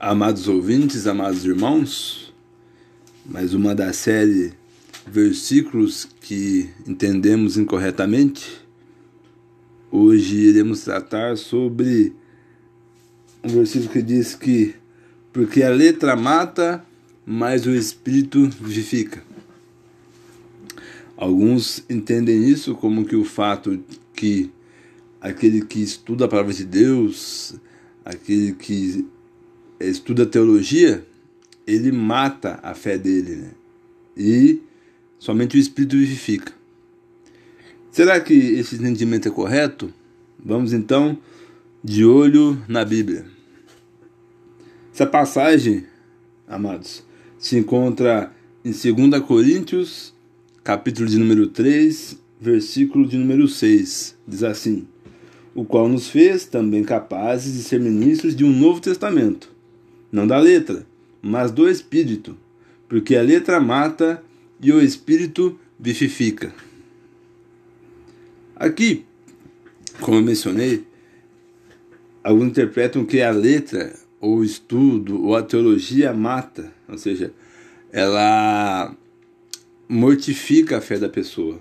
[0.00, 2.32] Amados ouvintes, amados irmãos,
[3.26, 4.52] mais uma da série
[5.04, 8.64] Versículos que entendemos incorretamente.
[9.90, 12.12] Hoje iremos tratar sobre
[13.42, 14.76] um versículo que diz que
[15.32, 16.86] porque a letra mata,
[17.26, 19.24] mas o espírito vivifica.
[21.16, 23.82] Alguns entendem isso como que o fato
[24.14, 24.48] que
[25.20, 27.56] aquele que estuda a palavra de Deus,
[28.04, 29.04] aquele que
[29.80, 31.04] estuda teologia,
[31.66, 33.50] ele mata a fé dele, né?
[34.16, 34.60] E
[35.18, 36.52] somente o Espírito vivifica.
[37.90, 39.92] Será que esse entendimento é correto?
[40.42, 41.18] Vamos então
[41.82, 43.26] de olho na Bíblia.
[44.92, 45.84] Essa passagem,
[46.46, 47.04] amados,
[47.38, 48.32] se encontra
[48.64, 50.14] em 2 Coríntios,
[50.64, 54.16] capítulo de número 3, versículo de número 6.
[54.26, 54.86] Diz assim:
[55.54, 59.57] O qual nos fez também capazes de ser ministros de um novo testamento
[60.10, 60.86] não da letra,
[61.20, 62.36] mas do espírito,
[62.88, 64.22] porque a letra mata
[64.60, 66.52] e o espírito vivifica.
[68.56, 69.04] Aqui,
[70.00, 70.84] como eu mencionei,
[72.24, 77.32] alguns interpretam que a letra, ou o estudo, ou a teologia mata, ou seja,
[77.92, 78.94] ela
[79.88, 81.60] mortifica a fé da pessoa,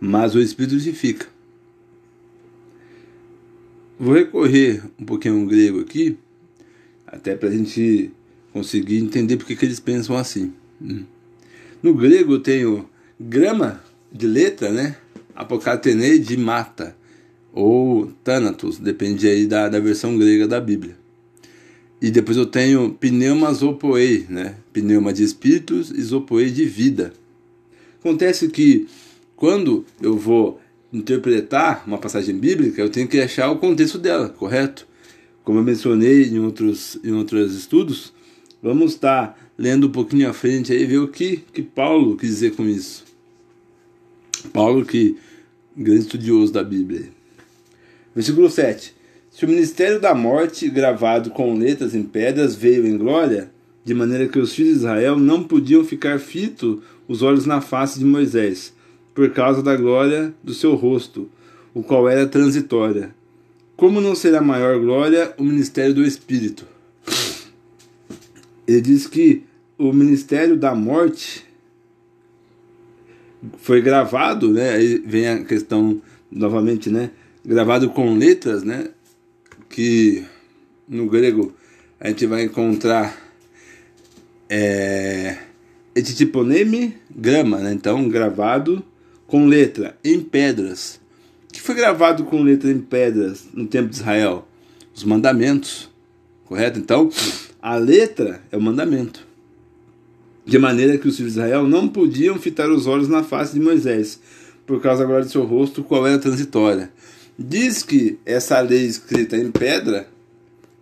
[0.00, 1.26] mas o espírito vivifica.
[3.98, 6.18] Vou recorrer um pouquinho ao grego aqui,
[7.06, 8.10] até para a gente
[8.52, 10.52] conseguir entender porque que eles pensam assim.
[10.80, 11.04] Hum.
[11.82, 12.88] No grego eu tenho
[13.20, 14.96] grama de letra, né?
[15.34, 16.96] Apocatenei de mata,
[17.52, 20.96] ou Thanatos, depende aí da, da versão grega da Bíblia.
[22.00, 24.56] E depois eu tenho pneuma zopoei, né?
[24.72, 27.12] Pneuma de espíritos e zopoei de vida.
[28.00, 28.86] Acontece que
[29.34, 30.60] quando eu vou
[30.92, 34.86] interpretar uma passagem bíblica, eu tenho que achar o contexto dela, correto?
[35.46, 38.12] Como eu mencionei em outros, em outros estudos,
[38.60, 42.56] vamos estar lendo um pouquinho à frente aí ver o que, que Paulo quis dizer
[42.56, 43.04] com isso.
[44.52, 45.16] Paulo, que
[45.76, 47.10] grande estudioso da Bíblia.
[48.12, 48.92] Versículo 7.
[49.30, 53.48] Se o ministério da morte, gravado com letras em pedras, veio em glória,
[53.84, 58.00] de maneira que os filhos de Israel não podiam ficar fitos os olhos na face
[58.00, 58.74] de Moisés,
[59.14, 61.30] por causa da glória do seu rosto,
[61.72, 63.14] o qual era transitória
[63.76, 66.66] como não será maior glória o ministério do Espírito?
[68.66, 69.44] Ele diz que
[69.78, 71.44] o ministério da morte
[73.58, 74.70] foi gravado, né?
[74.70, 76.00] Aí vem a questão
[76.30, 77.10] novamente, né?
[77.44, 78.88] Gravado com letras, né?
[79.68, 80.24] Que
[80.88, 81.54] no grego
[82.00, 83.16] a gente vai encontrar
[84.48, 85.36] é,
[85.94, 87.72] etitiponeme grama, né?
[87.72, 88.82] Então gravado
[89.26, 91.00] com letra em pedras
[91.56, 94.46] que foi gravado com letra em pedras no tempo de Israel?
[94.94, 95.90] Os mandamentos,
[96.44, 96.78] correto?
[96.78, 97.10] Então,
[97.60, 99.26] a letra é o mandamento.
[100.44, 103.60] De maneira que os filhos de Israel não podiam fitar os olhos na face de
[103.60, 104.20] Moisés,
[104.66, 106.90] por causa agora do seu rosto, qual era transitória.
[107.38, 110.08] Diz que essa lei escrita em pedra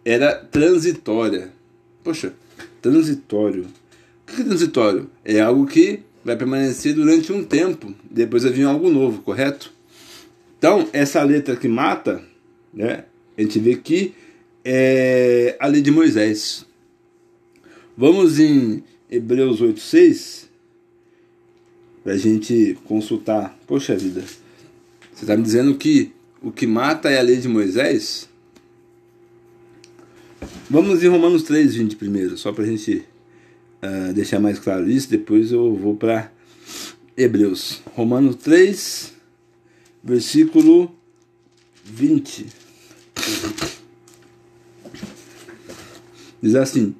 [0.05, 1.51] era transitória.
[2.03, 2.33] Poxa,
[2.81, 3.67] transitório.
[4.23, 5.11] O que é transitório?
[5.25, 9.74] É algo que vai permanecer durante um tempo, depois vai vir algo novo, correto?
[10.65, 12.25] Então, essa letra que mata,
[12.73, 13.05] né,
[13.37, 14.15] a gente vê que
[14.65, 16.65] é a lei de Moisés.
[17.95, 20.47] Vamos em Hebreus 8,6
[22.03, 23.55] para a gente consultar.
[23.67, 24.23] Poxa vida,
[25.13, 28.27] você está me dizendo que o que mata é a lei de Moisés?
[30.71, 33.05] Vamos em Romanos 3, 20 primeiro, só para a gente
[33.83, 35.11] uh, deixar mais claro isso.
[35.11, 36.33] Depois eu vou para
[37.19, 37.83] Hebreus.
[37.95, 39.14] Romanos 3,
[40.05, 40.95] versículo
[41.83, 42.47] 20.
[46.43, 46.95] Diz assim: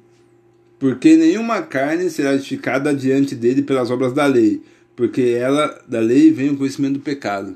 [0.79, 4.63] Porque nenhuma carne será edificada diante dele pelas obras da lei,
[4.95, 7.55] porque ela, da lei, vem o conhecimento do pecado.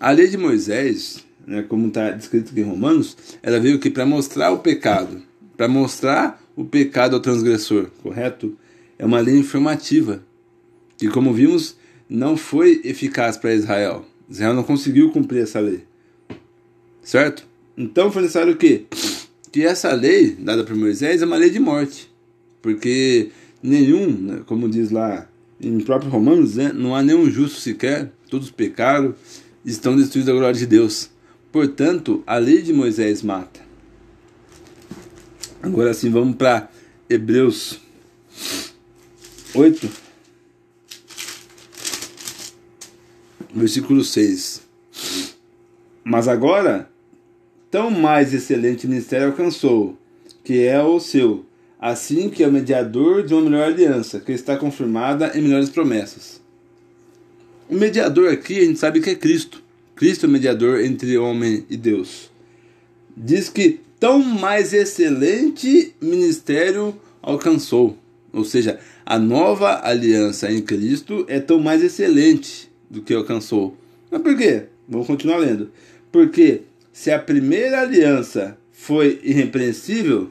[0.00, 4.06] A lei de Moisés, né, como está descrito aqui em Romanos, ela veio aqui para
[4.06, 5.22] mostrar o pecado,
[5.56, 8.56] para mostrar o pecado ao transgressor, correto?
[8.98, 10.22] É uma lei informativa,
[10.96, 11.76] que, como vimos,
[12.08, 14.06] não foi eficaz para Israel.
[14.28, 15.84] Israel não conseguiu cumprir essa lei.
[17.02, 17.46] Certo?
[17.76, 18.86] Então foi necessário o quê?
[19.52, 22.10] Que essa lei, dada por Moisés, é uma lei de morte.
[22.60, 23.30] Porque
[23.62, 25.28] nenhum, né, como diz lá
[25.60, 29.14] em próprio Romanos, né, não há nenhum justo sequer, todos pecaram,
[29.64, 31.10] estão destruídos da glória de Deus.
[31.52, 33.60] Portanto, a lei de Moisés mata.
[35.62, 36.70] Agora sim, vamos para
[37.08, 37.80] Hebreus
[39.54, 40.05] 8.
[43.54, 44.62] Versículo 6.
[46.04, 46.88] Mas agora,
[47.70, 49.96] tão mais excelente ministério alcançou,
[50.44, 51.44] que é o seu,
[51.80, 56.40] assim que é o mediador de uma melhor aliança, que está confirmada em melhores promessas.
[57.68, 59.62] O mediador aqui, a gente sabe que é Cristo.
[59.96, 62.30] Cristo é o mediador entre homem e Deus.
[63.16, 67.98] Diz que tão mais excelente ministério alcançou.
[68.32, 73.76] Ou seja, a nova aliança em Cristo é tão mais excelente do que alcançou.
[74.10, 74.64] Mas por quê?
[74.88, 75.70] Vamos continuar lendo.
[76.12, 76.62] Porque
[76.92, 80.30] se a primeira aliança foi irrepreensível,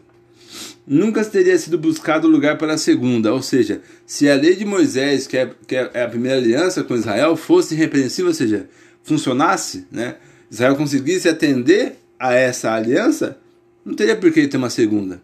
[0.88, 3.34] nunca teria sido buscado lugar para a segunda.
[3.34, 6.96] Ou seja, se a lei de Moisés, que é, que é a primeira aliança com
[6.96, 8.70] Israel, fosse irrepreensível, ou seja,
[9.04, 10.16] funcionasse, né?
[10.50, 13.38] Israel conseguisse atender a essa aliança,
[13.84, 15.22] não teria por que ter uma segunda,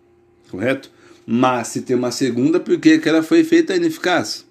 [0.50, 0.92] correto?
[1.26, 4.46] Mas se tem uma segunda, porque aquela foi feita ineficaz.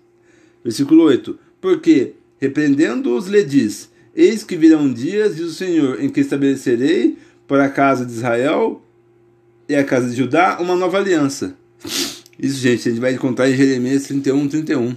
[0.65, 1.39] Versículo 8.
[1.61, 7.67] Porque, repreendendo-os, lhe diz: Eis que virão dias, diz o Senhor, em que estabelecerei para
[7.67, 8.83] a casa de Israel
[9.69, 11.55] e a casa de Judá uma nova aliança.
[12.39, 14.97] Isso, gente, a gente vai encontrar em Jeremias 31, 31.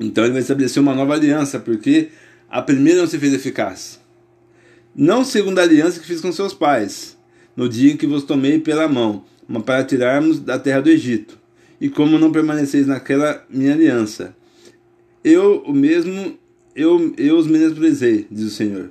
[0.00, 2.08] Então ele vai estabelecer uma nova aliança, porque
[2.50, 4.00] a primeira não se fez eficaz.
[4.94, 7.16] Não segundo a aliança que fiz com seus pais,
[7.56, 9.24] no dia em que vos tomei pela mão,
[9.64, 11.38] para tirarmos da terra do Egito.
[11.80, 14.34] E como não permaneceis naquela minha aliança,
[15.22, 16.36] eu o mesmo,
[16.78, 18.90] eu, eu os menosprezei, diz o Senhor.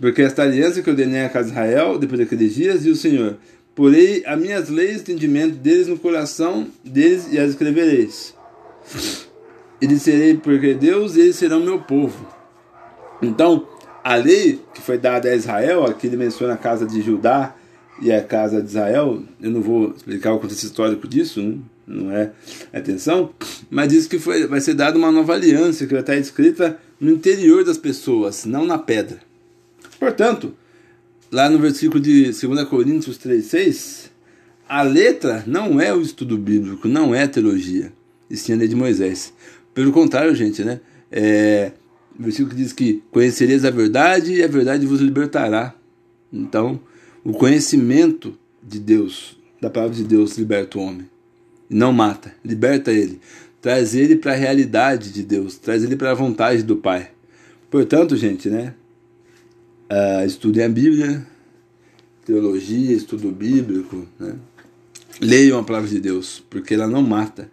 [0.00, 3.00] Porque esta aliança que eu ordenei à casa de Israel, depois daqueles dias, diz o
[3.00, 3.36] Senhor,
[3.76, 8.34] porei as minhas leis e entendimento deles no coração deles e as escrevereis.
[9.80, 12.26] E disserei, porque Deus, eles serão meu povo.
[13.22, 13.68] Então,
[14.02, 17.54] a lei que foi dada a Israel, aqui ele menciona a casa de Judá
[18.00, 21.58] e a casa de Israel, eu não vou explicar o contexto histórico disso, né?
[21.86, 22.32] Não é
[22.72, 23.30] atenção,
[23.70, 27.10] mas diz que foi, vai ser dada uma nova aliança que vai estar escrita no
[27.10, 29.18] interior das pessoas, não na pedra.
[29.98, 30.54] Portanto,
[31.30, 34.10] lá no versículo de 2 Coríntios 3,6,
[34.68, 37.92] a letra não é o estudo bíblico, não é a teologia,
[38.30, 39.32] e sim a lei de Moisés.
[39.74, 40.80] Pelo contrário, gente, né?
[41.10, 41.72] É,
[42.18, 45.74] o versículo diz que conhecereis a verdade e a verdade vos libertará.
[46.32, 46.80] Então,
[47.24, 51.11] o conhecimento de Deus, da palavra de Deus, liberta o homem.
[51.72, 53.20] Não mata, liberta ele.
[53.60, 57.10] Traz ele para a realidade de Deus, traz ele para a vontade do Pai.
[57.70, 58.74] Portanto, gente, né?
[59.90, 61.26] Uh, estudem a Bíblia,
[62.24, 64.34] teologia, estudo bíblico, né?
[65.20, 67.50] Leiam a palavra de Deus, porque ela não mata.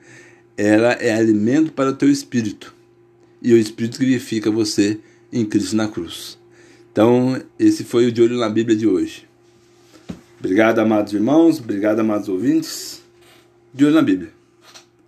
[0.58, 2.74] Ela é alimento para o teu espírito
[3.42, 5.00] e o Espírito vivifica você
[5.32, 6.38] em Cristo na cruz.
[6.92, 9.26] Então, esse foi o De Olho na Bíblia de hoje.
[10.40, 13.02] Obrigado, amados irmãos, obrigado, amados ouvintes.
[13.74, 14.39] De Olho na Bíblia.